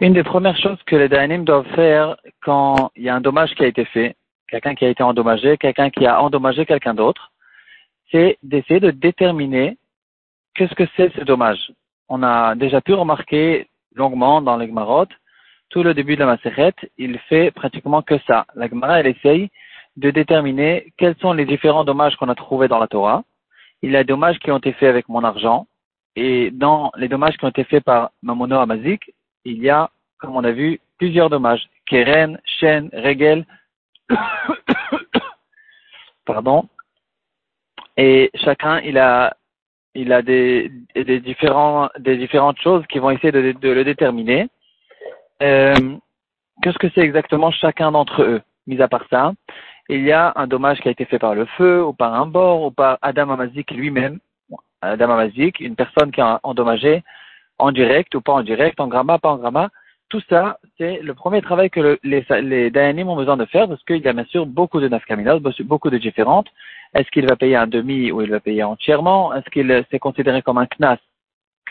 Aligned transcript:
Une 0.00 0.12
des 0.12 0.22
premières 0.22 0.56
choses 0.56 0.82
que 0.86 0.94
les 0.94 1.08
Dayanim 1.08 1.44
doivent 1.44 1.66
faire 1.74 2.16
quand 2.42 2.92
il 2.94 3.02
y 3.02 3.08
a 3.08 3.14
un 3.16 3.20
dommage 3.20 3.54
qui 3.54 3.64
a 3.64 3.66
été 3.66 3.84
fait, 3.86 4.14
quelqu'un 4.48 4.76
qui 4.76 4.84
a 4.84 4.88
été 4.88 5.02
endommagé, 5.02 5.56
quelqu'un 5.56 5.90
qui 5.90 6.06
a 6.06 6.22
endommagé 6.22 6.64
quelqu'un 6.64 6.94
d'autre, 6.94 7.32
c'est 8.12 8.38
d'essayer 8.44 8.78
de 8.78 8.92
déterminer 8.92 9.76
qu'est-ce 10.54 10.74
que 10.74 10.86
c'est 10.96 11.12
ce 11.14 11.22
dommage. 11.22 11.72
On 12.08 12.22
a 12.22 12.54
déjà 12.54 12.80
pu 12.80 12.94
remarquer 12.94 13.68
longuement 13.96 14.40
dans 14.40 14.56
les 14.56 14.68
Gmarot, 14.68 15.06
tout 15.70 15.82
le 15.82 15.92
début 15.92 16.14
de 16.14 16.20
la 16.20 16.26
Maseret, 16.26 16.74
il 16.98 17.18
fait 17.28 17.50
pratiquement 17.50 18.02
que 18.02 18.18
ça. 18.28 18.46
La 18.54 18.68
Gemara, 18.68 19.00
elle 19.00 19.08
essaye 19.08 19.50
de 19.96 20.10
déterminer 20.12 20.92
quels 20.96 21.16
sont 21.16 21.32
les 21.32 21.46
différents 21.46 21.84
dommages 21.84 22.14
qu'on 22.16 22.28
a 22.28 22.36
trouvés 22.36 22.68
dans 22.68 22.78
la 22.78 22.86
Torah. 22.86 23.24
Il 23.82 23.90
y 23.90 23.96
a 23.96 24.04
des 24.04 24.08
dommages 24.08 24.38
qui 24.38 24.52
ont 24.52 24.58
été 24.58 24.72
faits 24.74 24.88
avec 24.88 25.08
mon 25.08 25.24
argent, 25.24 25.66
et 26.16 26.50
dans 26.50 26.92
les 26.96 27.08
dommages 27.08 27.36
qui 27.36 27.44
ont 27.44 27.48
été 27.48 27.64
faits 27.64 27.84
par 27.84 28.10
Mamono 28.22 28.58
Amazik, 28.58 29.12
il 29.44 29.62
y 29.62 29.70
a, 29.70 29.90
comme 30.18 30.36
on 30.36 30.44
a 30.44 30.52
vu, 30.52 30.80
plusieurs 30.98 31.30
dommages. 31.30 31.68
Keren, 31.86 32.40
Shen, 32.44 32.88
Regel, 32.92 33.44
pardon. 36.24 36.68
Et 37.96 38.30
chacun, 38.34 38.80
il 38.80 38.98
a, 38.98 39.36
il 39.94 40.12
a 40.12 40.22
des, 40.22 40.70
des, 40.94 41.20
différents, 41.20 41.88
des 41.98 42.16
différentes 42.16 42.60
choses 42.60 42.84
qui 42.88 42.98
vont 42.98 43.10
essayer 43.10 43.32
de, 43.32 43.52
de 43.52 43.68
le 43.70 43.84
déterminer. 43.84 44.48
Euh, 45.42 45.96
Qu'est-ce 46.62 46.78
que 46.78 46.88
c'est 46.94 47.00
exactement 47.00 47.50
chacun 47.50 47.92
d'entre 47.92 48.22
eux 48.22 48.42
Mis 48.66 48.80
à 48.80 48.88
part 48.88 49.04
ça, 49.10 49.32
il 49.88 50.02
y 50.02 50.12
a 50.12 50.32
un 50.36 50.46
dommage 50.46 50.80
qui 50.80 50.88
a 50.88 50.92
été 50.92 51.04
fait 51.04 51.18
par 51.18 51.34
le 51.34 51.44
feu, 51.44 51.84
ou 51.84 51.92
par 51.92 52.14
un 52.14 52.26
bord, 52.26 52.62
ou 52.62 52.70
par 52.70 52.98
Adam 53.02 53.30
Amazik 53.30 53.70
lui-même, 53.72 54.18
Adam 54.80 55.10
Amazik, 55.10 55.60
une 55.60 55.76
personne 55.76 56.10
qui 56.10 56.20
a 56.20 56.40
endommagé 56.42 57.02
en 57.58 57.72
direct 57.72 58.14
ou 58.14 58.20
pas 58.20 58.32
en 58.32 58.42
direct, 58.42 58.80
en 58.80 58.88
gramma, 58.88 59.18
pas 59.18 59.30
en 59.30 59.38
gramma. 59.38 59.70
Tout 60.10 60.20
ça, 60.28 60.58
c'est 60.76 61.00
le 61.00 61.14
premier 61.14 61.40
travail 61.40 61.70
que 61.70 61.98
les, 62.02 62.24
les 62.42 62.70
Dayanim 62.70 63.08
ont 63.08 63.16
besoin 63.16 63.36
de 63.36 63.46
faire 63.46 63.68
parce 63.68 63.82
qu'il 63.84 64.02
y 64.02 64.08
a 64.08 64.12
bien 64.12 64.24
sûr 64.24 64.46
beaucoup 64.46 64.80
de 64.80 64.88
nafkaminas, 64.88 65.40
beaucoup 65.60 65.90
de 65.90 65.98
différentes. 65.98 66.48
Est-ce 66.94 67.10
qu'il 67.10 67.26
va 67.26 67.36
payer 67.36 67.56
un 67.56 67.66
demi 67.66 68.12
ou 68.12 68.20
il 68.22 68.30
va 68.30 68.40
payer 68.40 68.62
entièrement? 68.62 69.34
Est-ce 69.34 69.48
qu'il 69.50 69.84
c'est 69.90 69.98
considéré 69.98 70.42
comme 70.42 70.58
un 70.58 70.66
knas 70.66 70.98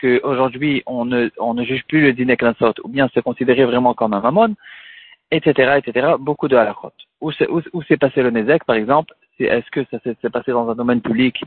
qu'aujourd'hui 0.01 0.83
on 0.85 1.05
ne, 1.05 1.29
on 1.37 1.53
ne 1.53 1.63
juge 1.63 1.85
plus 1.87 2.01
le 2.01 2.13
dîner 2.13 2.35
knassot 2.35 2.73
ou 2.83 2.89
bien 2.89 3.07
c'est 3.13 3.21
considéré 3.21 3.63
vraiment 3.65 3.93
comme 3.93 4.13
un 4.13 4.19
mammon 4.19 4.55
etc., 5.33 5.77
etc., 5.77 6.13
beaucoup 6.19 6.47
de 6.47 6.55
halachot. 6.55 6.93
Où 7.21 7.31
s'est 7.31 7.97
passé 7.97 8.21
le 8.21 8.31
nezek, 8.31 8.63
par 8.65 8.75
exemple, 8.75 9.13
est-ce 9.39 9.69
que 9.71 9.83
ça 9.89 9.97
s'est 10.03 10.29
passé 10.29 10.51
dans 10.51 10.69
un 10.69 10.75
domaine 10.75 11.01
public 11.01 11.43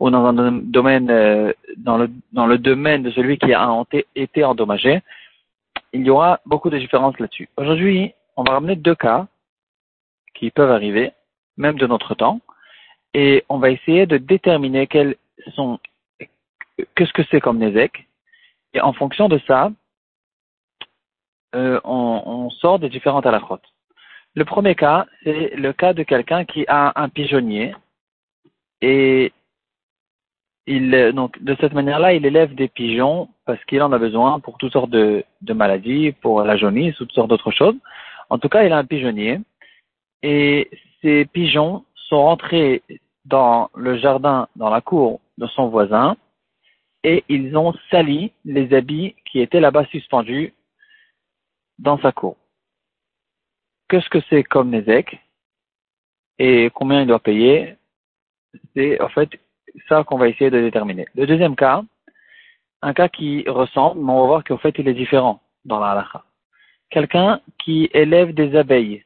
ou 0.00 0.08
dans 0.08 0.24
un 0.24 0.52
domaine, 0.52 1.10
euh, 1.10 1.52
dans, 1.76 1.98
le, 1.98 2.10
dans 2.32 2.46
le 2.46 2.58
domaine 2.58 3.02
de 3.02 3.10
celui 3.10 3.38
qui 3.38 3.52
a 3.52 3.84
été 4.16 4.42
endommagé 4.42 5.02
Il 5.92 6.04
y 6.04 6.10
aura 6.10 6.40
beaucoup 6.46 6.70
de 6.70 6.78
différences 6.78 7.18
là-dessus. 7.18 7.48
Aujourd'hui, 7.58 8.14
on 8.36 8.42
va 8.42 8.54
ramener 8.54 8.76
deux 8.76 8.94
cas 8.94 9.26
qui 10.34 10.50
peuvent 10.50 10.70
arriver, 10.70 11.12
même 11.58 11.78
de 11.78 11.86
notre 11.86 12.14
temps, 12.14 12.40
et 13.12 13.44
on 13.50 13.58
va 13.58 13.70
essayer 13.70 14.06
de 14.06 14.16
déterminer 14.16 14.86
quels 14.86 15.16
sont, 15.54 15.78
qu'est-ce 16.94 17.12
que 17.12 17.22
c'est 17.30 17.40
comme 17.40 17.58
nezek, 17.58 18.06
et 18.72 18.80
en 18.80 18.94
fonction 18.94 19.28
de 19.28 19.38
ça, 19.46 19.70
euh, 21.54 21.78
on, 21.84 22.22
on, 22.24 22.50
sort 22.50 22.78
des 22.78 22.88
différentes 22.88 23.26
halakhot. 23.26 23.58
Le 24.34 24.44
premier 24.44 24.76
cas, 24.76 25.06
c'est 25.24 25.56
le 25.56 25.72
cas 25.72 25.92
de 25.92 26.04
quelqu'un 26.04 26.44
qui 26.44 26.64
a 26.68 26.92
un 26.94 27.08
pigeonnier 27.08 27.74
et 28.80 29.32
il, 30.66 31.12
donc, 31.14 31.42
de 31.42 31.56
cette 31.60 31.72
manière-là, 31.72 32.14
il 32.14 32.24
élève 32.26 32.54
des 32.54 32.68
pigeons 32.68 33.28
parce 33.44 33.64
qu'il 33.64 33.82
en 33.82 33.92
a 33.92 33.98
besoin 33.98 34.40
pour 34.40 34.58
toutes 34.58 34.72
sortes 34.72 34.90
de, 34.90 35.24
maladies, 35.48 36.12
pour 36.12 36.42
la 36.42 36.56
jaunisse, 36.56 36.96
toutes 36.96 37.12
sortes 37.12 37.30
d'autres 37.30 37.50
choses. 37.50 37.76
En 38.28 38.38
tout 38.38 38.48
cas, 38.48 38.64
il 38.64 38.72
a 38.72 38.78
un 38.78 38.84
pigeonnier 38.84 39.40
et 40.22 40.70
ces 41.02 41.24
pigeons 41.24 41.84
sont 41.94 42.22
rentrés 42.22 42.82
dans 43.24 43.70
le 43.74 43.98
jardin, 43.98 44.48
dans 44.56 44.70
la 44.70 44.80
cour 44.80 45.20
de 45.38 45.46
son 45.48 45.68
voisin 45.68 46.16
et 47.02 47.24
ils 47.28 47.56
ont 47.56 47.74
sali 47.90 48.32
les 48.44 48.74
habits 48.74 49.14
qui 49.24 49.40
étaient 49.40 49.60
là-bas 49.60 49.86
suspendus 49.86 50.52
dans 51.78 51.98
sa 51.98 52.12
cour. 52.12 52.36
Qu'est-ce 53.88 54.08
que 54.08 54.20
c'est 54.28 54.44
comme 54.44 54.70
Nezek 54.70 55.18
et 56.38 56.70
combien 56.74 57.02
il 57.02 57.06
doit 57.06 57.18
payer? 57.18 57.76
C'est 58.74 59.00
en 59.00 59.08
fait 59.08 59.30
ça 59.88 60.04
qu'on 60.04 60.18
va 60.18 60.28
essayer 60.28 60.50
de 60.50 60.60
déterminer. 60.60 61.06
Le 61.14 61.26
deuxième 61.26 61.56
cas, 61.56 61.82
un 62.82 62.92
cas 62.92 63.08
qui 63.08 63.44
ressemble, 63.48 64.00
mais 64.00 64.12
on 64.12 64.20
va 64.20 64.26
voir 64.26 64.44
qu'en 64.44 64.58
fait 64.58 64.74
il 64.78 64.88
est 64.88 64.94
différent 64.94 65.40
dans 65.64 65.78
la 65.78 65.90
halakha. 65.90 66.24
Quelqu'un 66.90 67.40
qui 67.58 67.88
élève 67.92 68.34
des 68.34 68.56
abeilles. 68.56 69.04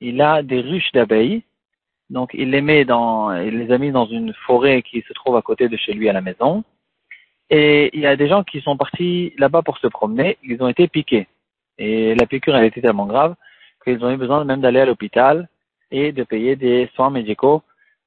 Il 0.00 0.20
a 0.20 0.42
des 0.42 0.60
ruches 0.60 0.92
d'abeilles, 0.92 1.44
donc 2.10 2.30
il 2.34 2.50
les 2.50 2.60
met 2.60 2.84
dans, 2.84 3.32
il 3.34 3.58
les 3.58 3.72
a 3.72 3.78
mis 3.78 3.92
dans 3.92 4.06
une 4.06 4.34
forêt 4.46 4.82
qui 4.82 5.02
se 5.02 5.12
trouve 5.12 5.36
à 5.36 5.42
côté 5.42 5.68
de 5.68 5.76
chez 5.76 5.92
lui 5.92 6.08
à 6.08 6.12
la 6.12 6.20
maison. 6.20 6.64
Et 7.48 7.90
il 7.94 8.00
y 8.00 8.06
a 8.06 8.16
des 8.16 8.28
gens 8.28 8.44
qui 8.44 8.60
sont 8.60 8.76
partis 8.76 9.34
là-bas 9.38 9.62
pour 9.62 9.78
se 9.78 9.86
promener, 9.86 10.38
ils 10.42 10.62
ont 10.62 10.68
été 10.68 10.88
piqués. 10.88 11.28
Et 11.78 12.14
la 12.14 12.26
piqûre, 12.26 12.56
elle 12.56 12.64
était 12.64 12.80
tellement 12.80 13.06
grave 13.06 13.34
qu'ils 13.84 14.04
ont 14.04 14.10
eu 14.10 14.16
besoin 14.16 14.44
même 14.44 14.60
d'aller 14.60 14.80
à 14.80 14.86
l'hôpital 14.86 15.48
et 15.90 16.12
de 16.12 16.24
payer 16.24 16.56
des 16.56 16.88
soins 16.94 17.10
médicaux 17.10 17.62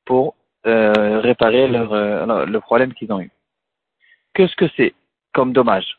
pour 0.05 0.35
euh, 0.65 1.19
réparer 1.19 1.67
leur, 1.67 1.93
euh, 1.93 2.45
le 2.45 2.59
problème 2.59 2.93
qu'ils 2.93 3.11
ont 3.11 3.19
eu. 3.19 3.31
Qu'est-ce 4.33 4.55
que 4.55 4.67
c'est 4.75 4.93
comme 5.33 5.53
dommage? 5.53 5.97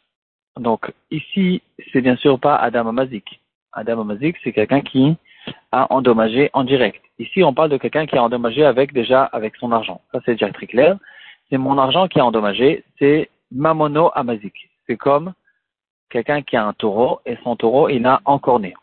Donc 0.59 0.93
ici, 1.11 1.63
c'est 1.93 2.01
bien 2.01 2.17
sûr 2.17 2.39
pas 2.41 2.57
Adam 2.57 2.89
Amazik. 2.89 3.41
Adam 3.73 4.01
Amazik, 4.01 4.37
c'est 4.43 4.53
quelqu'un 4.53 4.81
qui 4.81 5.17
a 5.73 5.93
endommagé 5.93 6.51
en 6.53 6.65
direct. 6.65 7.03
Ici, 7.19 7.43
on 7.45 7.55
parle 7.55 7.71
de 7.71 7.77
quelqu'un 7.77 8.07
qui 8.07 8.17
a 8.17 8.23
endommagé 8.23 8.65
avec 8.65 8.93
déjà 8.93 9.25
avec 9.25 9.57
son 9.57 9.73
argent. 9.73 10.01
Ça, 10.13 10.21
c'est 10.25 10.33
déjà 10.33 10.51
très 10.51 10.67
clair. 10.67 10.99
C'est 11.49 11.59
mon 11.59 11.79
argent 11.79 12.09
qui 12.09 12.19
a 12.19 12.25
endommagé. 12.25 12.85
C'est 12.99 13.31
Mamono 13.53 14.11
Amazik. 14.15 14.55
C'est 14.87 14.97
comme 14.97 15.33
quelqu'un 16.11 16.43
qui 16.43 16.57
a 16.57 16.67
un 16.67 16.73
taureau 16.73 17.21
et 17.27 17.37
son 17.43 17.57
taureau, 17.57 17.89
il 17.89 18.05
a 18.07 18.21
encore 18.25 18.61
né. 18.61 18.75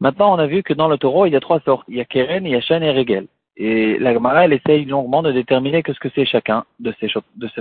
Maintenant, 0.00 0.34
on 0.34 0.38
a 0.38 0.46
vu 0.46 0.62
que 0.62 0.72
dans 0.72 0.88
le 0.88 0.98
taureau, 0.98 1.26
il 1.26 1.32
y 1.32 1.36
a 1.36 1.40
trois 1.40 1.60
sortes. 1.60 1.84
Il 1.88 1.96
y 1.96 2.00
a 2.00 2.04
Keren, 2.04 2.46
il 2.46 2.52
y 2.52 2.56
a 2.56 2.60
Shen 2.60 2.82
et 2.82 2.90
Regel. 2.90 3.26
Et 3.56 3.98
la 3.98 4.14
Gemara, 4.14 4.44
elle 4.44 4.52
essaye 4.52 4.84
longuement 4.84 5.22
de 5.22 5.32
déterminer 5.32 5.82
ce 5.86 5.98
que 5.98 6.08
c'est 6.14 6.24
chacun 6.24 6.64
de 6.78 6.94
ces, 7.00 7.08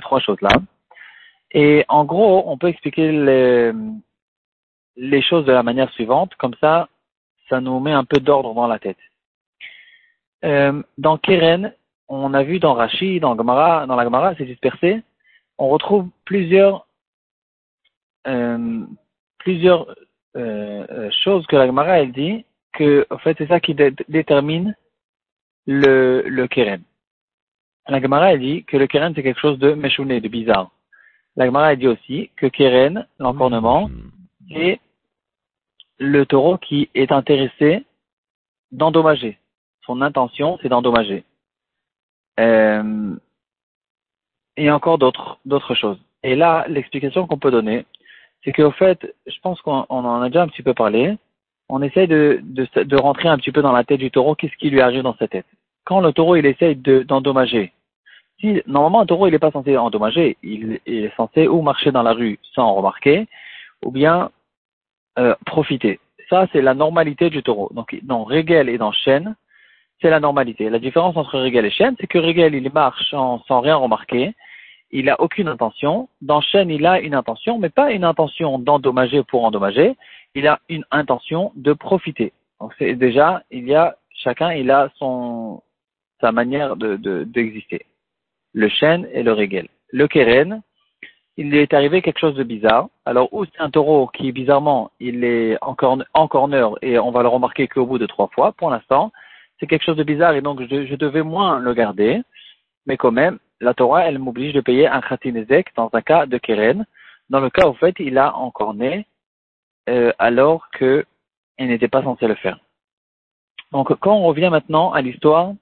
trois 0.01 0.19
choses-là. 0.19 0.49
Et 1.51 1.83
en 1.89 2.05
gros, 2.05 2.43
on 2.47 2.57
peut 2.57 2.67
expliquer 2.67 3.11
les, 3.11 5.21
choses 5.21 5.45
de 5.45 5.51
la 5.51 5.63
manière 5.63 5.91
suivante. 5.91 6.35
Comme 6.35 6.55
ça, 6.61 6.87
ça 7.49 7.59
nous 7.59 7.79
met 7.79 7.91
un 7.91 8.05
peu 8.05 8.19
d'ordre 8.19 8.53
dans 8.53 8.67
la 8.67 8.79
tête. 8.79 8.97
Euh, 10.45 10.81
dans 10.97 11.17
Keren, 11.17 11.73
on 12.07 12.33
a 12.33 12.43
vu 12.43 12.59
dans 12.59 12.73
Rashi, 12.73 13.19
dans, 13.19 13.35
dans 13.35 13.95
la 13.95 14.03
Gemara, 14.03 14.35
c'est 14.37 14.45
dispersé, 14.45 15.03
on 15.59 15.67
retrouve 15.67 16.07
plusieurs 16.25 16.87
euh, 18.27 18.85
plusieurs 19.39 19.93
euh, 20.35 21.09
choses 21.23 21.45
que 21.47 21.55
la 21.55 21.67
Gemara 21.67 21.99
elle 21.99 22.11
dit 22.11 22.45
que 22.73 23.05
en 23.09 23.17
fait 23.17 23.35
c'est 23.37 23.47
ça 23.47 23.59
qui 23.59 23.75
détermine 24.07 24.75
le, 25.69 26.23
le 26.25 26.47
keren. 26.47 26.81
La 27.87 28.01
Gemara 28.01 28.35
dit 28.37 28.63
que 28.63 28.75
le 28.75 28.87
keren 28.87 29.13
c'est 29.13 29.21
quelque 29.21 29.39
chose 29.39 29.59
de 29.59 29.73
méchouné, 29.73 30.19
de 30.19 30.27
bizarre. 30.27 30.71
La 31.35 31.45
Gemara 31.45 31.75
dit 31.75 31.87
aussi 31.87 32.31
que 32.37 32.47
keren, 32.47 33.05
l'encornement, 33.19 33.87
c'est 34.49 34.79
le 35.99 36.25
taureau 36.25 36.57
qui 36.57 36.89
est 36.95 37.11
intéressé 37.11 37.85
d'endommager. 38.71 39.37
Son 39.85 40.01
intention 40.01 40.57
c'est 40.59 40.69
d'endommager. 40.69 41.23
Euh, 42.39 43.15
et 44.57 44.71
encore 44.71 44.97
d'autres 44.97 45.37
d'autres 45.45 45.75
choses. 45.75 45.99
Et 46.23 46.35
là, 46.35 46.65
l'explication 46.67 47.27
qu'on 47.27 47.37
peut 47.37 47.51
donner, 47.51 47.85
c'est 48.43 48.53
qu'au 48.53 48.71
fait, 48.71 49.15
je 49.27 49.39
pense 49.41 49.61
qu'on 49.61 49.85
en 49.87 50.21
a 50.21 50.29
déjà 50.29 50.41
un 50.41 50.47
petit 50.47 50.63
peu 50.63 50.73
parlé, 50.73 51.15
on 51.69 51.83
essaye 51.83 52.07
de, 52.07 52.39
de, 52.41 52.67
de, 52.83 52.95
rentrer 52.97 53.29
un 53.29 53.37
petit 53.37 53.51
peu 53.51 53.61
dans 53.61 53.71
la 53.71 53.83
tête 53.83 53.99
du 53.99 54.09
taureau, 54.09 54.33
qu'est-ce 54.33 54.55
qui 54.57 54.71
lui 54.71 54.81
arrive 54.81 55.03
dans 55.03 55.15
sa 55.17 55.27
tête. 55.27 55.45
Quand 55.89 56.01
le 56.01 56.13
taureau, 56.13 56.35
il 56.35 56.45
essaye 56.45 56.75
d'endommager, 56.75 57.73
si, 58.39 58.61
normalement, 58.67 59.01
un 59.01 59.07
taureau, 59.07 59.25
il 59.25 59.31
n'est 59.31 59.39
pas 59.39 59.49
censé 59.49 59.75
endommager, 59.75 60.37
il, 60.43 60.79
est 60.85 61.11
censé 61.17 61.47
ou 61.47 61.63
marcher 61.63 61.91
dans 61.91 62.03
la 62.03 62.13
rue 62.13 62.37
sans 62.53 62.75
remarquer, 62.75 63.27
ou 63.83 63.89
bien 63.89 64.29
euh, 65.17 65.33
profiter. 65.47 65.99
Ça, 66.29 66.45
c'est 66.53 66.61
la 66.61 66.75
normalité 66.75 67.31
du 67.31 67.41
taureau. 67.41 67.71
Donc, 67.73 67.97
dans 68.03 68.23
Régel 68.23 68.69
et 68.69 68.77
dans 68.77 68.91
Chêne, 68.91 69.35
c'est 69.99 70.11
la 70.11 70.19
normalité. 70.19 70.69
La 70.69 70.77
différence 70.77 71.17
entre 71.17 71.39
Régel 71.39 71.65
et 71.65 71.71
Chêne, 71.71 71.95
c'est 71.99 72.05
que 72.05 72.19
Régel, 72.19 72.53
il 72.53 72.71
marche 72.71 73.09
sans, 73.09 73.41
rien 73.49 73.75
remarquer, 73.75 74.35
il 74.91 75.05
n'a 75.05 75.19
aucune 75.19 75.47
intention. 75.47 76.07
Dans 76.21 76.41
Chêne, 76.41 76.69
il 76.69 76.85
a 76.85 76.99
une 76.99 77.15
intention, 77.15 77.57
mais 77.57 77.69
pas 77.69 77.93
une 77.93 78.03
intention 78.03 78.59
d'endommager 78.59 79.23
pour 79.23 79.43
endommager. 79.43 79.97
Il 80.35 80.45
a 80.47 80.59
une 80.69 80.85
intention 80.91 81.51
de 81.55 81.73
profiter. 81.73 82.31
Donc 82.61 82.75
c'est 82.77 82.93
déjà, 82.93 83.41
il 83.49 83.67
y 83.67 83.73
a 83.73 83.97
chacun, 84.13 84.53
il 84.53 84.69
a 84.69 84.91
son 84.97 85.63
sa 86.21 86.31
manière 86.31 86.75
de 86.75 87.23
d'exister. 87.23 87.85
le 88.53 88.67
chêne 88.69 89.07
et 89.13 89.23
le 89.23 89.33
régel. 89.33 89.67
Le 89.91 90.07
keren, 90.07 90.61
il 91.39 91.49
lui 91.49 91.59
est 91.59 91.73
arrivé 91.73 92.01
quelque 92.01 92.19
chose 92.19 92.35
de 92.35 92.43
bizarre. 92.43 92.89
Alors, 93.05 93.33
ou 93.33 93.45
c'est 93.45 93.61
un 93.61 93.69
taureau 93.69 94.07
qui, 94.07 94.33
bizarrement, 94.33 94.91
il 94.99 95.23
est 95.23 95.57
encore 95.61 95.97
en 96.13 96.27
corner 96.27 96.75
et 96.81 96.99
on 96.99 97.11
va 97.11 97.21
le 97.21 97.29
remarquer 97.29 97.69
qu'au 97.69 97.85
bout 97.85 97.97
de 97.97 98.05
trois 98.05 98.27
fois, 98.27 98.51
pour 98.51 98.69
l'instant, 98.69 99.13
c'est 99.57 99.65
quelque 99.65 99.85
chose 99.85 99.95
de 99.95 100.03
bizarre 100.03 100.33
et 100.33 100.41
donc 100.41 100.61
je, 100.61 100.95
devais 100.95 101.23
moins 101.23 101.59
le 101.59 101.73
garder. 101.73 102.21
Mais 102.85 102.97
quand 102.97 103.13
même, 103.13 103.39
la 103.61 103.73
Torah, 103.73 104.05
elle 104.05 104.19
m'oblige 104.19 104.53
de 104.53 104.59
payer 104.59 104.87
un 104.87 104.99
khatinezek 104.99 105.73
dans 105.77 105.89
un 105.93 106.01
cas 106.01 106.25
de 106.25 106.37
keren, 106.37 106.85
dans 107.29 107.39
le 107.39 107.49
cas 107.49 107.67
où, 107.67 107.69
en 107.69 107.73
fait, 107.73 107.95
il 107.99 108.17
a 108.17 108.35
encore 108.35 108.73
né 108.73 109.05
euh, 109.87 110.11
alors 110.19 110.69
qu'il 110.71 111.05
n'était 111.57 111.87
pas 111.87 112.03
censé 112.03 112.27
le 112.27 112.35
faire. 112.35 112.59
Donc, 113.71 113.93
quand 113.99 114.13
on 114.13 114.25
revient 114.25 114.49
maintenant 114.51 114.91
à 114.91 115.01
l'histoire 115.01 115.53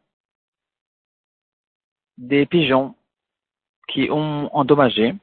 des 2.18 2.46
pigeons 2.46 2.96
qui 3.88 4.10
ont 4.12 4.50
endommagé, 4.56 5.16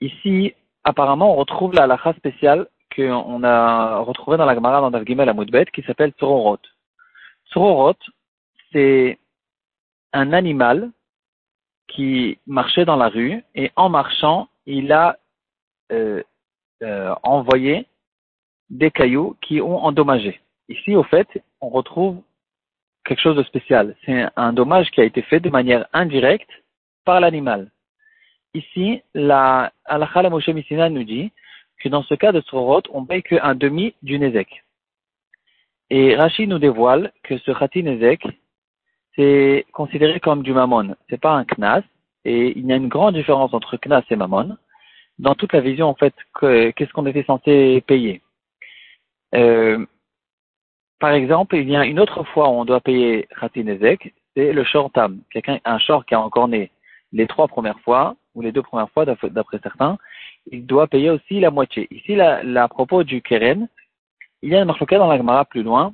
ici, 0.00 0.54
apparemment, 0.84 1.32
on 1.32 1.36
retrouve 1.36 1.74
la 1.74 1.84
halakha 1.84 2.14
spéciale 2.14 2.68
qu'on 2.94 3.42
a 3.44 3.98
retrouvée 4.00 4.36
dans 4.36 4.44
la 4.44 4.54
Gemara 4.54 4.80
dans 4.80 4.90
Dav 4.90 5.04
Gimel 5.06 5.28
à 5.28 5.64
qui 5.66 5.82
s'appelle 5.82 6.12
Tsororot. 6.12 6.58
Tsororot, 7.50 7.94
c'est 8.72 9.18
un 10.12 10.32
animal 10.32 10.90
qui 11.88 12.38
marchait 12.46 12.84
dans 12.84 12.96
la 12.96 13.08
rue 13.08 13.42
et 13.54 13.70
en 13.76 13.88
marchant, 13.88 14.48
il 14.66 14.92
a 14.92 15.18
euh, 15.90 16.22
euh, 16.82 17.14
envoyé 17.22 17.86
des 18.70 18.90
cailloux 18.90 19.36
qui 19.42 19.60
ont 19.60 19.78
endommagé. 19.84 20.40
Ici, 20.68 20.94
au 20.96 21.02
fait, 21.02 21.28
on 21.60 21.68
retrouve 21.68 22.22
quelque 23.04 23.20
chose 23.20 23.36
de 23.36 23.42
spécial. 23.42 23.96
C'est 24.04 24.26
un 24.36 24.52
dommage 24.52 24.90
qui 24.90 25.00
a 25.00 25.04
été 25.04 25.22
fait 25.22 25.40
de 25.40 25.50
manière 25.50 25.86
indirecte 25.92 26.50
par 27.04 27.20
l'animal. 27.20 27.70
Ici, 28.54 29.02
la 29.14 29.72
Alakha 29.84 30.28
Moshe 30.28 30.48
Missina 30.48 30.88
nous 30.90 31.04
dit 31.04 31.32
que 31.80 31.88
dans 31.88 32.02
ce 32.02 32.14
cas 32.14 32.32
de 32.32 32.40
Srorot, 32.42 32.82
on 32.92 33.04
paye 33.04 33.22
qu'un 33.22 33.54
demi 33.54 33.94
du 34.02 34.18
Nezek. 34.18 34.62
Et 35.90 36.16
Rachid 36.16 36.48
nous 36.48 36.58
dévoile 36.58 37.12
que 37.22 37.38
ce 37.38 37.50
Khati 37.50 37.82
Nezek, 37.82 38.26
c'est 39.16 39.66
considéré 39.72 40.20
comme 40.20 40.42
du 40.42 40.52
Mammon. 40.52 40.94
C'est 41.10 41.20
pas 41.20 41.34
un 41.34 41.44
Knas. 41.44 41.82
Et 42.24 42.56
il 42.56 42.66
y 42.66 42.72
a 42.72 42.76
une 42.76 42.88
grande 42.88 43.14
différence 43.14 43.52
entre 43.52 43.76
Knas 43.76 44.04
et 44.10 44.16
Mammon. 44.16 44.56
Dans 45.18 45.34
toute 45.34 45.52
la 45.52 45.60
vision, 45.60 45.88
en 45.88 45.94
fait, 45.94 46.14
qu'est-ce 46.40 46.92
qu'on 46.92 47.06
était 47.06 47.24
censé 47.24 47.82
payer? 47.86 48.22
Euh, 49.34 49.84
par 51.02 51.14
exemple, 51.14 51.56
il 51.56 51.68
y 51.68 51.74
a 51.74 51.84
une 51.84 51.98
autre 51.98 52.22
fois 52.22 52.48
où 52.48 52.52
on 52.52 52.64
doit 52.64 52.80
payer 52.80 53.26
Khatinezek, 53.40 54.14
c'est 54.36 54.52
le 54.52 54.62
shortam. 54.62 55.18
Quelqu'un, 55.32 55.58
un 55.64 55.80
short 55.80 56.06
qui 56.06 56.14
a 56.14 56.20
encore 56.20 56.46
né 56.46 56.70
les 57.12 57.26
trois 57.26 57.48
premières 57.48 57.80
fois, 57.80 58.14
ou 58.36 58.40
les 58.40 58.52
deux 58.52 58.62
premières 58.62 58.88
fois 58.90 59.04
d'après 59.04 59.58
certains, 59.64 59.98
il 60.52 60.64
doit 60.64 60.86
payer 60.86 61.10
aussi 61.10 61.40
la 61.40 61.50
moitié. 61.50 61.88
Ici, 61.90 62.20
à 62.20 62.68
propos 62.68 63.02
du 63.02 63.20
keren, 63.20 63.66
il 64.42 64.50
y 64.50 64.54
a 64.54 64.60
un 64.60 64.64
marloquet 64.64 64.96
dans 64.96 65.08
la 65.08 65.16
Gemara 65.16 65.44
plus 65.44 65.64
loin. 65.64 65.92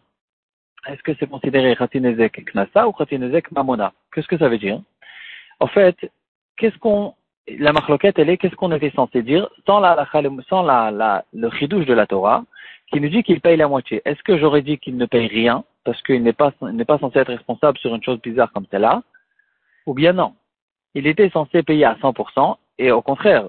Est-ce 0.86 1.02
que 1.02 1.14
c'est 1.18 1.30
considéré 1.30 1.74
Khatinezek 1.74 2.44
Knasa 2.52 2.86
ou 2.86 2.92
Khatinezek 2.92 3.50
Mamona? 3.52 3.94
Qu'est-ce 4.12 4.28
que 4.28 4.36
ça 4.36 4.50
veut 4.50 4.58
dire? 4.58 4.78
En 5.58 5.68
fait, 5.68 5.96
qu'est-ce 6.58 6.76
qu'on, 6.76 7.14
la 7.58 7.72
marloquette, 7.72 8.18
elle 8.18 8.30
est, 8.30 8.36
qu'est-ce 8.36 8.54
qu'on 8.54 8.72
était 8.72 8.90
censé 8.90 9.22
dire 9.22 9.48
sans 9.66 9.80
la, 9.80 10.06
sans 10.48 10.62
la, 10.62 11.24
le 11.32 11.50
chidouche 11.50 11.86
de 11.86 11.94
la 11.94 12.06
Torah 12.06 12.44
qui 12.90 13.00
nous 13.00 13.08
dit 13.08 13.22
qu'il 13.22 13.40
paye 13.40 13.56
la 13.56 13.68
moitié. 13.68 14.00
Est-ce 14.04 14.22
que 14.22 14.38
j'aurais 14.38 14.62
dit 14.62 14.78
qu'il 14.78 14.96
ne 14.96 15.06
paye 15.06 15.26
rien 15.26 15.64
parce 15.84 16.00
qu'il 16.02 16.22
n'est 16.22 16.32
pas, 16.32 16.52
n'est 16.62 16.84
pas 16.84 16.98
censé 16.98 17.18
être 17.18 17.28
responsable 17.28 17.78
sur 17.78 17.94
une 17.94 18.02
chose 18.02 18.20
bizarre 18.20 18.50
comme 18.52 18.66
celle-là 18.70 19.02
Ou 19.86 19.94
bien 19.94 20.12
non 20.12 20.34
Il 20.94 21.06
était 21.06 21.30
censé 21.30 21.62
payer 21.62 21.84
à 21.84 21.94
100% 21.94 22.56
et 22.78 22.90
au 22.90 23.02
contraire, 23.02 23.48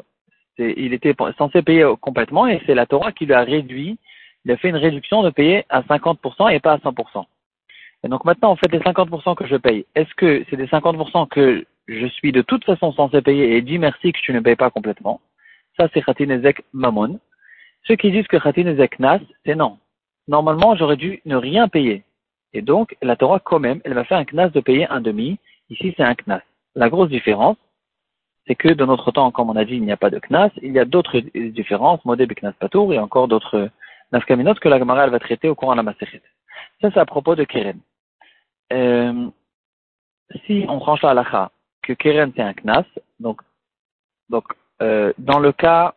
il 0.58 0.94
était 0.94 1.16
censé 1.38 1.62
payer 1.62 1.90
complètement 2.02 2.48
et 2.48 2.62
c'est 2.66 2.76
la 2.76 2.86
Torah 2.86 3.12
qui 3.12 3.26
lui 3.26 3.34
a 3.34 3.44
réduit, 3.44 3.98
il 4.46 4.52
a 4.52 4.58
fait 4.58 4.70
une 4.70 4.78
réduction 4.78 5.24
de 5.24 5.30
payer 5.30 5.66
à 5.70 5.82
50% 5.82 6.54
et 6.54 6.60
pas 6.60 6.74
à 6.74 6.78
100%. 6.78 7.26
Et 8.04 8.08
donc 8.08 8.26
maintenant, 8.26 8.52
en 8.52 8.56
fait, 8.56 8.72
les 8.72 8.80
50% 8.80 9.36
que 9.36 9.48
je 9.48 9.56
paye, 9.56 9.86
est-ce 9.96 10.14
que 10.16 10.46
c'est 10.50 10.56
des 10.58 10.68
50% 10.68 11.28
que 11.28 11.66
je 11.90 12.06
suis 12.08 12.32
de 12.32 12.42
toute 12.42 12.64
façon 12.66 12.94
censé 12.94 13.22
payer 13.22 13.56
et 13.56 13.62
dit 13.62 13.80
merci 13.80 14.14
que 14.14 14.20
tu 14.20 14.32
ne 14.32 14.40
payes 14.40 14.56
pas 14.56 14.70
complètement 14.70 15.22
Ça, 15.78 15.88
c'est 15.94 16.02
Khatinezek 16.02 16.64
Mamon. 16.74 17.20
Ceux 17.86 17.96
qui 17.96 18.12
disent 18.12 18.28
que 18.28 18.38
Khatin 18.38 18.68
est 18.68 18.88
Knas, 18.90 19.22
c'est 19.46 19.56
non. 19.56 19.80
Normalement, 20.28 20.76
j'aurais 20.76 20.98
dû 20.98 21.22
ne 21.26 21.36
rien 21.36 21.68
payer. 21.68 22.04
Et 22.54 22.62
donc, 22.62 22.96
la 23.02 23.16
Torah, 23.16 23.40
quand 23.40 23.60
même, 23.60 23.82
elle 23.84 23.96
m'a 23.96 24.04
fait 24.04 24.16
un 24.16 24.26
Knas 24.26 24.50
de 24.50 24.60
payer 24.60 24.88
un 24.90 25.02
demi. 25.02 25.40
Ici, 25.70 25.94
c'est 25.98 26.04
un 26.04 26.14
Knas. 26.14 26.42
La 26.76 26.90
grosse 26.90 27.10
différence, 27.10 27.58
c'est 28.46 28.56
que 28.56 28.70
de 28.70 28.86
notre 28.86 29.12
temps, 29.12 29.32
comme 29.32 29.50
on 29.50 29.56
a 29.56 29.66
dit, 29.66 29.76
il 29.76 29.84
n'y 29.84 29.92
a 29.92 29.98
pas 29.98 30.10
de 30.10 30.20
Knas. 30.20 30.52
Il 30.62 30.74
y 30.74 30.80
a 30.80 30.86
d'autres 30.86 31.20
différences, 31.20 32.04
Modeb 32.06 32.32
et 32.32 32.36
Knas 32.36 32.54
Patour, 32.54 32.94
et 32.94 33.00
encore 33.00 33.28
d'autres 33.28 33.70
Nafkaminot 34.12 34.56
que 34.56 34.70
la 34.70 34.80
Gemara, 34.80 35.08
va 35.08 35.20
traiter 35.20 35.50
au 35.50 35.56
courant 35.56 35.74
de 35.74 35.78
la 35.78 35.84
Masechet. 35.84 36.22
Ça, 36.82 36.90
c'est 36.92 37.00
à 37.00 37.06
propos 37.06 37.36
de 37.36 37.44
Keren. 37.44 37.80
Euh, 38.74 39.28
si 40.46 40.66
on 40.68 40.80
tranche 40.80 41.02
la 41.02 41.12
halakha 41.12 41.52
que 41.90 41.94
Keren, 41.94 42.32
c'est 42.36 42.44
un 42.44 42.54
Knas, 42.54 42.86
donc, 43.20 43.42
donc 44.30 44.44
euh, 44.84 45.12
dans 45.18 45.40
le 45.40 45.52
cas 45.52 45.96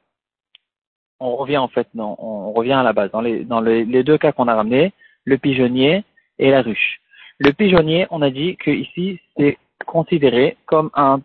on 1.21 1.37
revient 1.37 1.59
en 1.59 1.69
fait, 1.69 1.87
non, 1.95 2.17
on 2.19 2.53
revient 2.53 2.73
à 2.73 2.83
la 2.83 2.93
base. 2.93 3.11
Dans 3.13 3.21
les, 3.21 3.45
dans 3.45 3.61
les, 3.61 3.85
deux 4.03 4.19
cas 4.19 4.33
qu'on 4.33 4.49
a 4.49 4.55
ramenés, 4.55 4.93
le 5.25 5.39
pigeonnier 5.39 6.03
et 6.39 6.51
la 6.51 6.63
ruche. 6.63 7.01
Le 7.39 7.53
pigeonnier, 7.53 8.07
on 8.11 8.23
a 8.23 8.31
dit 8.31 8.57
que 8.57 8.71
ici 8.71 9.21
c'est 9.37 9.59
considéré 9.87 10.57
comme 10.67 10.91
un, 10.95 11.21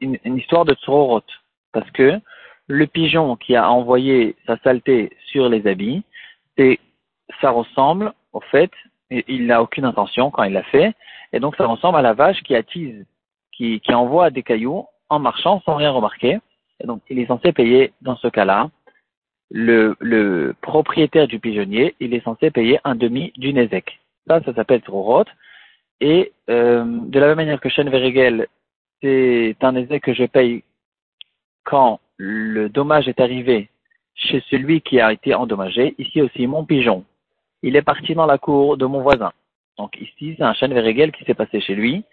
une, 0.00 0.36
histoire 0.36 0.64
de 0.66 0.74
tsorot, 0.74 1.22
parce 1.72 1.90
que 1.92 2.20
le 2.66 2.86
pigeon 2.86 3.36
qui 3.36 3.56
a 3.56 3.70
envoyé 3.70 4.36
sa 4.46 4.58
saleté 4.58 5.10
sur 5.30 5.48
les 5.48 5.66
habits, 5.66 6.04
ça 7.40 7.50
ressemble 7.50 8.12
au 8.32 8.40
fait, 8.52 8.70
il 9.10 9.46
n'a 9.46 9.62
aucune 9.62 9.86
intention 9.86 10.30
quand 10.30 10.44
il 10.44 10.52
l'a 10.52 10.64
fait, 10.64 10.94
et 11.32 11.40
donc 11.40 11.56
ça 11.56 11.66
ressemble 11.66 11.98
à 11.98 12.02
la 12.02 12.12
vache 12.12 12.42
qui 12.42 12.54
attise, 12.54 13.04
qui, 13.58 13.94
envoie 13.94 14.30
des 14.30 14.42
cailloux 14.42 14.86
en 15.08 15.18
marchant 15.18 15.60
sans 15.64 15.74
rien 15.74 15.90
remarquer, 15.90 16.38
donc 16.84 17.02
il 17.10 17.18
est 17.18 17.26
censé 17.26 17.52
payer 17.52 17.92
dans 18.02 18.16
ce 18.16 18.28
cas-là 18.28 18.70
le, 19.50 20.54
propriétaire 20.60 21.26
du 21.26 21.40
pigeonnier, 21.40 21.94
il 22.00 22.14
est 22.14 22.24
censé 22.24 22.50
payer 22.50 22.78
un 22.84 22.94
demi 22.94 23.32
du 23.36 23.52
Nezek. 23.52 23.98
Ça, 24.26 24.42
ça 24.44 24.54
s'appelle 24.54 24.82
Trorot. 24.82 25.24
Et 26.00 26.32
euh, 26.50 26.84
de 26.86 27.18
la 27.18 27.28
même 27.28 27.36
manière 27.36 27.60
que 27.60 27.68
Shen 27.68 27.88
Verigel, 27.88 28.46
c'est 29.02 29.56
un 29.62 29.72
Nezek 29.72 30.02
que 30.02 30.14
je 30.14 30.24
paye 30.24 30.62
quand 31.64 32.00
le 32.16 32.68
dommage 32.68 33.08
est 33.08 33.20
arrivé 33.20 33.70
chez 34.14 34.42
celui 34.50 34.82
qui 34.82 35.00
a 35.00 35.12
été 35.12 35.34
endommagé. 35.34 35.94
Ici 35.98 36.20
aussi, 36.20 36.46
mon 36.46 36.64
pigeon, 36.64 37.04
il 37.62 37.74
est 37.74 37.82
parti 37.82 38.14
dans 38.14 38.26
la 38.26 38.38
cour 38.38 38.76
de 38.76 38.86
mon 38.86 39.00
voisin. 39.00 39.32
Donc 39.78 39.96
ici, 40.00 40.34
c'est 40.36 40.44
un 40.44 40.54
Shen 40.54 40.74
Verigel 40.74 41.10
qui 41.12 41.24
s'est 41.24 41.34
passé 41.34 41.60
chez 41.60 41.74
lui. 41.74 42.04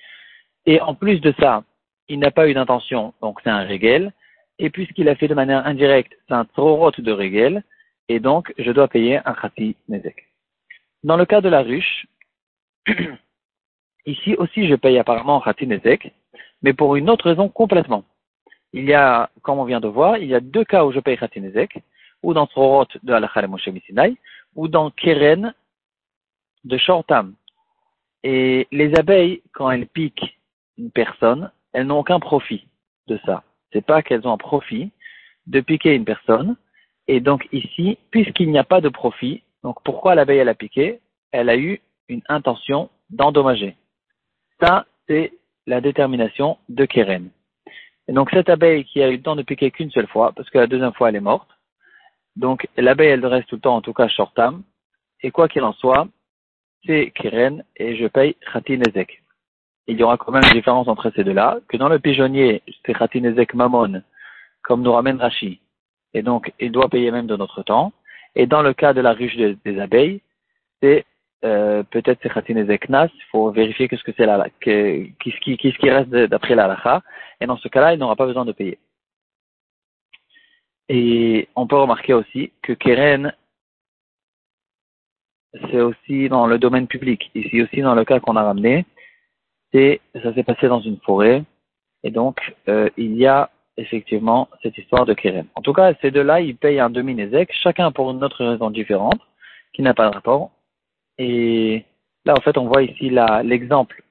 Et 0.66 0.82
en 0.82 0.96
plus 0.96 1.20
de 1.20 1.34
ça, 1.40 1.64
il 2.08 2.20
n'a 2.20 2.32
pas 2.32 2.48
eu 2.48 2.54
d'intention, 2.54 3.14
donc 3.22 3.40
c'est 3.44 3.50
un 3.50 3.68
Regel 3.68 4.12
et 4.60 4.70
puisqu'il 4.70 5.10
a 5.10 5.16
fait 5.16 5.28
de 5.28 5.34
manière 5.34 5.66
indirecte, 5.66 6.14
c'est 6.28 6.34
un 6.34 6.46
trorot 6.46 6.92
de 6.92 7.12
régel, 7.12 7.64
et 8.08 8.20
donc 8.20 8.54
je 8.58 8.72
dois 8.72 8.88
payer 8.88 9.20
un 9.26 9.34
khati 9.34 9.76
nezek. 9.90 10.28
Dans 11.04 11.18
le 11.18 11.26
cas 11.26 11.42
de 11.42 11.50
la 11.50 11.62
ruche, 11.62 12.08
ici 14.06 14.36
aussi 14.36 14.68
je 14.68 14.76
paye 14.76 14.98
apparemment 14.98 15.38
un 15.38 15.42
khati 15.42 15.68
nezek, 15.68 16.12
mais 16.62 16.74
pour 16.74 16.96
une 16.96 17.10
autre 17.10 17.30
raison 17.30 17.50
complètement. 17.50 18.06
Il 18.74 18.86
y 18.86 18.94
a, 18.94 19.30
comme 19.42 19.60
on 19.60 19.66
vient 19.66 19.80
de 19.80 19.88
voir, 19.88 20.18
il 20.18 20.28
y 20.28 20.36
a 20.36 20.40
deux 20.40 20.64
cas 20.64 20.86
où 20.86 20.92
je 20.92 21.00
paye 21.00 21.18
khati 21.18 21.42
nezek, 21.42 21.80
ou 22.24 22.34
dans 22.34 22.48
trorot 22.48 22.88
de 23.04 23.14
al 23.14 23.48
Moshe 23.50 23.68
Misinai, 23.68 24.16
ou 24.56 24.68
dans 24.68 24.90
keren 24.92 25.54
de 26.64 26.78
shortam. 26.78 27.36
Et 28.24 28.68
les 28.72 28.96
abeilles, 28.98 29.42
quand 29.52 29.70
elles 29.70 29.88
piquent 29.88 30.35
une 30.78 30.92
personne, 30.92 31.52
elles 31.74 31.88
n'ont 31.88 32.00
aucun 32.00 32.20
profit 32.20 32.68
de 33.08 33.20
ça 33.26 33.44
c'est 33.76 33.86
pas 33.86 34.02
qu'elles 34.02 34.26
ont 34.26 34.32
un 34.32 34.38
profit 34.38 34.92
de 35.48 35.60
piquer 35.60 35.94
une 35.94 36.06
personne. 36.06 36.56
Et 37.08 37.20
donc 37.20 37.46
ici, 37.52 37.98
puisqu'il 38.10 38.50
n'y 38.50 38.58
a 38.58 38.64
pas 38.64 38.80
de 38.80 38.88
profit, 38.88 39.44
donc 39.64 39.84
pourquoi 39.84 40.16
l'abeille 40.16 40.40
elle 40.40 40.50
a 40.50 40.56
piqué? 40.56 41.02
Elle 41.32 41.50
a 41.50 41.58
eu 41.58 41.82
une 42.08 42.22
intention 42.30 42.90
d'endommager. 43.10 43.76
Ça, 44.62 44.86
c'est 45.08 45.34
la 45.68 45.82
détermination 45.82 46.58
de 46.70 46.86
Keren. 46.86 47.30
Et 48.08 48.14
donc 48.14 48.30
cette 48.32 48.50
abeille 48.50 48.86
qui 48.86 49.04
a 49.04 49.10
eu 49.10 49.18
le 49.18 49.22
temps 49.22 49.36
de 49.36 49.44
piquer 49.44 49.72
qu'une 49.72 49.92
seule 49.92 50.08
fois, 50.08 50.32
parce 50.32 50.50
que 50.50 50.58
la 50.58 50.68
deuxième 50.68 50.94
fois 50.94 51.10
elle 51.10 51.18
est 51.18 51.32
morte, 51.34 51.50
donc 52.38 52.68
l'abeille 52.78 53.10
elle 53.10 53.26
reste 53.26 53.50
tout 53.50 53.56
le 53.56 53.62
temps 53.62 53.76
en 53.76 53.82
tout 53.82 53.94
cas 53.94 54.08
shortam, 54.08 54.64
et 55.22 55.32
quoi 55.32 55.50
qu'il 55.50 55.64
en 55.64 55.74
soit, 55.74 56.08
c'est 56.86 57.12
Keren 57.12 57.64
et 57.76 57.98
je 57.98 58.08
paye 58.08 58.36
Khatinezek 58.54 59.22
il 59.88 60.00
y 60.00 60.04
aura 60.04 60.18
quand 60.18 60.32
même 60.32 60.44
une 60.46 60.58
différence 60.58 60.88
entre 60.88 61.12
ces 61.16 61.24
deux-là, 61.24 61.60
que 61.68 61.78
dans 61.78 61.90
le 61.90 62.00
pigeonnier, 62.00 62.64
c'est 62.86 62.94
Khatinezek 62.94 63.54
Mamon, 63.54 64.02
comme 64.64 64.82
nous 64.82 64.92
ramène 64.92 65.20
Rashi, 65.20 65.60
et 66.14 66.24
donc 66.24 66.52
il 66.60 66.72
doit 66.72 66.90
payer 66.90 67.12
même 67.12 67.28
de 67.28 67.36
notre 67.36 67.64
temps, 67.64 67.94
et 68.36 68.48
dans 68.48 68.62
le 68.62 68.74
cas 68.74 68.94
de 68.94 69.02
la 69.02 69.14
ruche 69.14 69.36
des, 69.38 69.80
abeilles, 69.80 70.22
c'est 70.82 71.06
euh, 71.44 71.84
peut-être 71.84 72.20
c'est 72.24 72.34
Khatinezek 72.34 72.90
Nas, 72.90 73.10
il 73.14 73.24
faut 73.32 73.52
vérifier 73.52 73.88
qu'est-ce 73.88 74.04
que 74.04 74.14
c'est 74.18 74.26
là, 74.26 74.48
qu'est-ce 74.60 75.40
qui, 75.42 75.58
qui, 75.58 75.90
reste 75.90 76.10
d'après 76.10 76.56
la 76.56 77.04
et 77.42 77.46
dans 77.46 77.58
ce 77.58 77.68
cas-là, 77.68 77.94
il 77.94 78.00
n'aura 78.00 78.16
pas 78.16 78.26
besoin 78.26 78.46
de 78.46 78.52
payer. 78.54 78.80
Et 80.90 81.48
on 81.56 81.68
peut 81.68 81.78
remarquer 81.78 82.14
aussi 82.14 82.52
que 82.62 82.74
Keren, 82.74 83.34
c'est 85.72 85.82
aussi 85.82 86.30
dans 86.30 86.48
le 86.48 86.60
domaine 86.60 86.88
public. 86.88 87.32
Ici 87.34 87.62
aussi, 87.62 87.82
dans 87.82 87.96
le 87.96 88.06
cas 88.06 88.20
qu'on 88.20 88.36
a 88.36 88.44
ramené, 88.44 88.86
ça 90.24 90.34
s'est 90.34 90.44
passé 90.44 90.68
dans 90.68 90.82
une 90.82 91.00
forêt. 91.00 91.44
Et 92.04 92.12
donc, 92.12 92.56
euh, 92.68 92.90
il 92.98 93.16
y 93.16 93.26
a 93.26 93.50
effectivement 93.78 94.48
cette 94.64 94.78
histoire 94.78 95.06
de 95.06 95.14
Keren. 95.14 95.48
En 95.56 95.62
tout 95.62 95.74
cas, 95.74 95.94
ces 96.02 96.12
deux-là, 96.12 96.40
ils 96.42 96.56
payent 96.56 96.80
un 96.80 96.90
demi-nézek, 96.90 97.52
chacun 97.52 97.92
pour 97.92 98.12
une 98.12 98.24
autre 98.24 98.46
raison 98.46 98.70
différente, 98.70 99.20
qui 99.74 99.82
n'a 99.82 99.94
pas 99.94 100.10
de 100.10 100.14
rapport. 100.14 100.52
Et 101.18 101.84
là, 102.26 102.34
en 102.38 102.42
fait, 102.42 102.58
on 102.58 102.68
voit 102.68 102.84
ici 102.84 103.10
l'exemple 103.44 104.04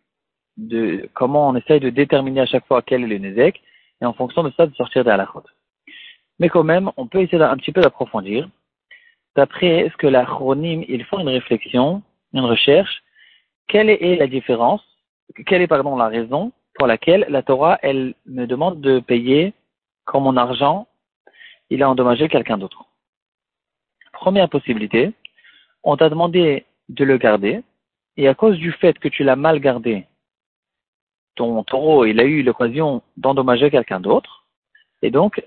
de 0.56 1.08
comment 1.14 1.48
on 1.48 1.56
essaye 1.56 1.80
de 1.80 1.90
déterminer 1.90 2.42
à 2.42 2.46
chaque 2.46 2.66
fois 2.66 2.82
quel 2.82 3.04
est 3.04 3.06
le 3.06 3.18
nézek, 3.18 3.62
et 4.00 4.04
en 4.04 4.12
fonction 4.12 4.42
de 4.42 4.52
ça, 4.56 4.66
de 4.66 4.74
sortir 4.74 5.04
de 5.04 5.10
la 5.10 5.26
chôte. 5.32 5.46
Mais 6.38 6.48
quand 6.48 6.64
même, 6.64 6.90
on 6.96 7.06
peut 7.06 7.22
essayer 7.22 7.42
un 7.42 7.56
petit 7.56 7.72
peu 7.72 7.80
d'approfondir. 7.80 8.48
D'après 9.36 9.88
ce 9.90 9.96
que 9.96 10.06
la 10.06 10.24
chronim, 10.24 10.84
ils 10.88 11.04
font 11.04 11.18
une 11.20 11.28
réflexion, 11.28 12.02
une 12.32 12.40
recherche, 12.40 13.02
quelle 13.68 13.88
est 13.88 14.16
la 14.16 14.26
différence, 14.26 14.82
quelle 15.46 15.62
est, 15.62 15.66
pardon, 15.66 15.96
la 15.96 16.08
raison 16.08 16.52
pour 16.74 16.86
laquelle 16.86 17.26
la 17.28 17.42
Torah, 17.42 17.78
elle 17.82 18.14
me 18.26 18.46
demande 18.46 18.80
de 18.80 19.00
payer 19.00 19.54
quand 20.04 20.20
mon 20.20 20.36
argent, 20.36 20.86
il 21.70 21.82
a 21.82 21.88
endommagé 21.88 22.28
quelqu'un 22.28 22.58
d'autre. 22.58 22.84
Première 24.12 24.48
possibilité, 24.48 25.12
on 25.82 25.96
t'a 25.96 26.08
demandé 26.08 26.66
de 26.88 27.04
le 27.04 27.16
garder, 27.16 27.62
et 28.16 28.28
à 28.28 28.34
cause 28.34 28.58
du 28.58 28.72
fait 28.72 28.98
que 28.98 29.08
tu 29.08 29.24
l'as 29.24 29.36
mal 29.36 29.60
gardé, 29.60 30.06
ton 31.36 31.64
taureau, 31.64 32.04
il 32.04 32.20
a 32.20 32.24
eu 32.24 32.42
l'occasion 32.42 33.02
d'endommager 33.16 33.70
quelqu'un 33.70 34.00
d'autre, 34.00 34.44
et 35.02 35.10
donc, 35.10 35.42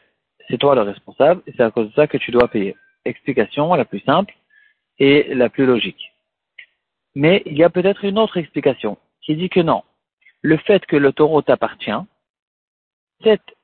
c'est 0.49 0.57
toi 0.57 0.75
le 0.75 0.81
responsable, 0.81 1.41
et 1.47 1.53
c'est 1.55 1.63
à 1.63 1.71
cause 1.71 1.89
de 1.89 1.93
ça 1.93 2.07
que 2.07 2.17
tu 2.17 2.31
dois 2.31 2.47
payer. 2.47 2.75
Explication 3.05 3.73
la 3.73 3.85
plus 3.85 4.01
simple 4.01 4.33
et 4.99 5.33
la 5.33 5.49
plus 5.49 5.65
logique. 5.65 6.13
Mais 7.15 7.41
il 7.45 7.57
y 7.57 7.63
a 7.63 7.69
peut-être 7.69 8.03
une 8.03 8.19
autre 8.19 8.37
explication 8.37 8.97
qui 9.27 9.35
dit 9.35 9.49
que 9.49 9.59
non, 9.59 9.83
le 10.41 10.55
fait 10.55 10.85
que 10.85 10.95
le 10.95 11.11
taureau 11.11 11.41
t'appartient, 11.41 11.91
cette 13.21 13.55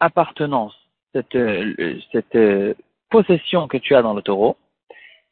appartenance, 0.00 0.74
cette, 1.14 1.34
euh, 1.34 1.98
euh, 2.34 2.74
possession 3.08 3.68
que 3.68 3.78
tu 3.78 3.94
as 3.94 4.02
dans 4.02 4.12
le 4.12 4.20
taureau, 4.20 4.58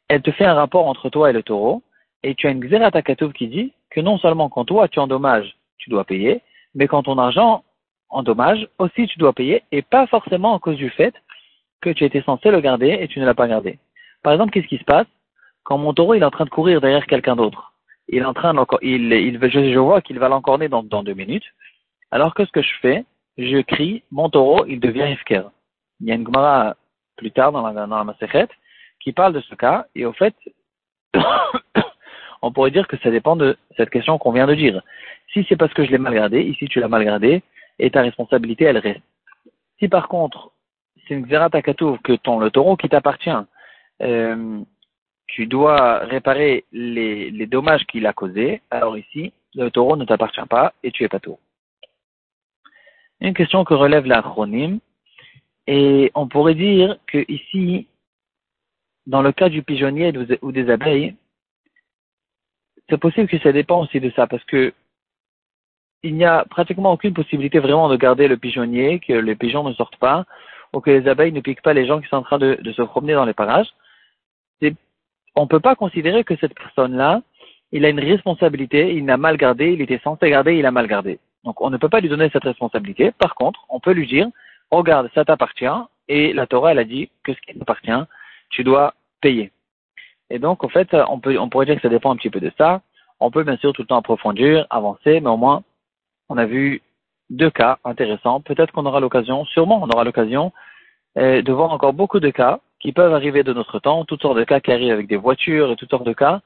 elle 0.07 0.23
te 0.23 0.31
fait 0.31 0.45
un 0.45 0.55
rapport 0.55 0.87
entre 0.87 1.11
toi 1.11 1.29
et 1.29 1.33
le 1.33 1.43
taureau, 1.43 1.83
et 2.23 2.33
tu 2.33 2.47
as 2.47 2.49
une 2.49 2.67
xératakatouf 2.67 3.33
qui 3.33 3.47
dit 3.47 3.71
que 3.91 4.01
non 4.01 4.17
seulement 4.17 4.49
quand 4.49 4.65
toi 4.65 4.87
tu 4.87 4.97
endommages, 4.97 5.55
tu 5.77 5.91
dois 5.91 6.05
payer, 6.05 6.41
mais 6.73 6.87
quand 6.87 7.03
ton 7.03 7.19
argent 7.19 7.63
endommage, 8.09 8.67
aussi 8.79 9.05
tu 9.05 9.19
dois 9.19 9.33
payer, 9.33 9.61
et 9.71 9.83
pas 9.83 10.07
forcément 10.07 10.55
à 10.55 10.59
cause 10.59 10.77
du 10.77 10.89
fait 10.89 11.13
que 11.81 11.91
tu 11.91 12.03
étais 12.03 12.23
censé 12.23 12.49
le 12.49 12.61
garder 12.61 12.97
et 12.99 13.07
tu 13.07 13.19
ne 13.19 13.25
l'as 13.25 13.35
pas 13.35 13.47
gardé. 13.47 13.77
Par 14.23 14.33
exemple, 14.33 14.51
qu'est-ce 14.51 14.67
qui 14.67 14.79
se 14.79 14.85
passe? 14.85 15.05
Quand 15.63 15.77
mon 15.77 15.93
taureau 15.93 16.15
est 16.15 16.23
en 16.23 16.31
train 16.31 16.45
de 16.45 16.49
courir 16.49 16.81
derrière 16.81 17.05
quelqu'un 17.05 17.35
d'autre 17.35 17.73
il 18.07 18.19
est 18.19 18.25
en 18.25 18.33
train 18.33 18.55
il, 18.81 19.11
il, 19.11 19.39
je, 19.41 19.73
je 19.73 19.79
vois 19.79 20.01
qu'il 20.01 20.19
va 20.19 20.29
l'encorner 20.29 20.69
dans, 20.69 20.83
dans 20.83 21.03
deux 21.03 21.13
minutes. 21.13 21.45
Alors 22.11 22.33
que 22.33 22.45
ce 22.45 22.51
que 22.51 22.61
je 22.61 22.73
fais, 22.81 23.05
je 23.37 23.61
crie, 23.61 24.03
mon 24.11 24.29
taureau, 24.29 24.65
il 24.65 24.79
devient 24.79 25.11
ifker. 25.11 25.43
Il 25.99 26.07
y 26.07 26.11
a 26.11 26.15
une 26.15 26.25
Gemara 26.25 26.75
plus 27.17 27.31
tard 27.31 27.51
dans 27.51 27.67
la, 27.67 27.87
dans 27.87 28.03
la 28.03 28.47
qui 28.99 29.11
parle 29.11 29.33
de 29.33 29.41
ce 29.41 29.55
cas, 29.55 29.87
et 29.95 30.05
au 30.05 30.13
fait, 30.13 30.35
on 32.41 32.51
pourrait 32.51 32.71
dire 32.71 32.87
que 32.87 32.97
ça 32.97 33.11
dépend 33.11 33.35
de 33.35 33.57
cette 33.75 33.89
question 33.89 34.17
qu'on 34.17 34.31
vient 34.31 34.47
de 34.47 34.55
dire. 34.55 34.81
Si 35.33 35.45
c'est 35.47 35.55
parce 35.55 35.73
que 35.73 35.85
je 35.85 35.91
l'ai 35.91 35.97
mal 35.97 36.13
gardé, 36.13 36.41
ici 36.41 36.67
tu 36.67 36.79
l'as 36.79 36.87
mal 36.87 37.03
gardé, 37.03 37.43
et 37.79 37.91
ta 37.91 38.01
responsabilité, 38.01 38.65
elle 38.65 38.77
reste. 38.77 39.01
Si 39.79 39.87
par 39.87 40.07
contre, 40.07 40.51
c'est 41.07 41.13
une 41.13 41.25
xeratakatouf 41.25 42.01
que 42.01 42.13
ton, 42.13 42.39
le 42.39 42.51
taureau 42.51 42.75
qui 42.75 42.89
t'appartient, 42.89 43.29
euh, 44.01 44.59
tu 45.27 45.45
dois 45.45 45.99
réparer 45.99 46.65
les, 46.71 47.29
les 47.31 47.45
dommages 47.45 47.85
qu'il 47.85 48.07
a 48.07 48.13
causés, 48.13 48.61
alors 48.71 48.97
ici, 48.97 49.33
le 49.55 49.69
taureau 49.69 49.97
ne 49.97 50.05
t'appartient 50.05 50.47
pas 50.49 50.73
et 50.83 50.91
tu 50.91 51.03
es 51.03 51.09
pas 51.09 51.19
tout. 51.19 51.37
Une 53.19 53.33
question 53.33 53.65
que 53.65 53.73
relève 53.73 54.05
l'acronyme, 54.05 54.79
et 55.65 56.11
on 56.15 56.27
pourrait 56.27 56.55
dire 56.55 56.97
que 57.07 57.25
ici, 57.27 57.87
dans 59.05 59.21
le 59.21 59.31
cas 59.31 59.49
du 59.49 59.63
pigeonnier 59.63 60.13
ou 60.41 60.51
des 60.51 60.69
abeilles, 60.69 61.15
c'est 62.89 62.97
possible 62.97 63.27
que 63.27 63.39
ça 63.39 63.51
dépend 63.51 63.81
aussi 63.81 63.99
de 63.99 64.09
ça, 64.11 64.27
parce 64.27 64.43
que 64.45 64.73
il 66.03 66.15
n'y 66.15 66.25
a 66.25 66.45
pratiquement 66.45 66.93
aucune 66.93 67.13
possibilité 67.13 67.59
vraiment 67.59 67.89
de 67.89 67.97
garder 67.97 68.27
le 68.27 68.37
pigeonnier, 68.37 68.99
que 68.99 69.13
les 69.13 69.35
pigeons 69.35 69.67
ne 69.67 69.73
sortent 69.73 69.97
pas, 69.97 70.25
ou 70.71 70.79
que 70.79 70.91
les 70.91 71.07
abeilles 71.07 71.33
ne 71.33 71.41
piquent 71.41 71.63
pas 71.63 71.73
les 71.73 71.85
gens 71.85 71.99
qui 71.99 72.07
sont 72.07 72.17
en 72.17 72.21
train 72.21 72.37
de, 72.37 72.57
de 72.61 72.71
se 72.71 72.83
promener 72.83 73.13
dans 73.13 73.25
les 73.25 73.33
parages 73.33 73.73
on 75.37 75.43
ne 75.43 75.47
peut 75.47 75.59
pas 75.59 75.75
considérer 75.75 76.23
que 76.23 76.35
cette 76.37 76.55
personne-là, 76.55 77.21
il 77.71 77.85
a 77.85 77.89
une 77.89 77.99
responsabilité, 77.99 78.95
il 78.95 79.05
n'a 79.05 79.17
mal 79.17 79.37
gardé, 79.37 79.71
il 79.71 79.81
était 79.81 79.99
censé 80.03 80.29
garder, 80.29 80.55
il 80.55 80.65
a 80.65 80.71
mal 80.71 80.87
gardé. 80.87 81.19
Donc 81.43 81.61
on 81.61 81.69
ne 81.69 81.77
peut 81.77 81.89
pas 81.89 81.99
lui 81.99 82.09
donner 82.09 82.29
cette 82.33 82.43
responsabilité. 82.43 83.11
Par 83.11 83.35
contre, 83.35 83.65
on 83.69 83.79
peut 83.79 83.91
lui 83.91 84.07
dire, 84.07 84.27
regarde, 84.71 85.09
ça 85.13 85.25
t'appartient, 85.25 85.79
et 86.07 86.33
la 86.33 86.47
Torah, 86.47 86.71
elle 86.71 86.79
a 86.79 86.83
dit 86.83 87.09
que 87.23 87.33
ce 87.33 87.41
qui 87.41 87.57
t'appartient, 87.57 88.03
tu 88.49 88.63
dois 88.63 88.95
payer. 89.21 89.51
Et 90.29 90.39
donc, 90.39 90.63
en 90.63 90.69
fait, 90.69 90.89
on, 91.07 91.19
peut, 91.19 91.37
on 91.37 91.49
pourrait 91.49 91.67
dire 91.67 91.75
que 91.75 91.81
ça 91.81 91.89
dépend 91.89 92.11
un 92.11 92.15
petit 92.15 92.29
peu 92.31 92.39
de 92.39 92.51
ça. 92.57 92.81
On 93.19 93.29
peut 93.29 93.43
bien 93.43 93.57
sûr 93.57 93.73
tout 93.73 93.83
le 93.83 93.87
temps 93.87 93.97
approfondir, 93.97 94.65
avancer, 94.69 95.19
mais 95.19 95.29
au 95.29 95.37
moins, 95.37 95.63
on 96.29 96.37
a 96.37 96.45
vu 96.45 96.81
deux 97.29 97.51
cas 97.51 97.77
intéressants. 97.85 98.41
Peut-être 98.41 98.71
qu'on 98.71 98.85
aura 98.85 98.99
l'occasion, 98.99 99.45
sûrement 99.45 99.81
on 99.83 99.89
aura 99.89 100.03
l'occasion 100.03 100.51
euh, 101.17 101.41
de 101.41 101.53
voir 101.53 101.71
encore 101.71 101.93
beaucoup 101.93 102.19
de 102.19 102.29
cas 102.29 102.59
qui 102.79 102.91
peuvent 102.91 103.13
arriver 103.13 103.43
de 103.43 103.53
notre 103.53 103.79
temps, 103.79 104.05
toutes 104.05 104.21
sortes 104.21 104.37
de 104.37 104.43
cas 104.43 104.59
qui 104.59 104.71
arrivent 104.71 104.93
avec 104.93 105.07
des 105.07 105.15
voitures 105.15 105.71
et 105.71 105.75
toutes 105.75 105.89
sortes 105.89 106.05
de 106.05 106.13
cas, 106.13 106.41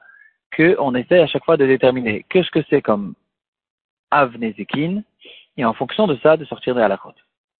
qu'on 0.56 0.94
essaie 0.94 1.20
à 1.20 1.26
chaque 1.26 1.44
fois 1.44 1.56
de 1.56 1.66
déterminer 1.66 2.24
qu'est-ce 2.28 2.50
que 2.50 2.64
c'est 2.68 2.82
comme 2.82 3.14
avnezikin, 4.10 5.02
et 5.56 5.64
en 5.64 5.72
fonction 5.74 6.06
de 6.06 6.16
ça, 6.22 6.36
de 6.36 6.44
sortir 6.44 6.74
de 6.74 6.80
la 6.80 6.96
côte. 6.96 7.16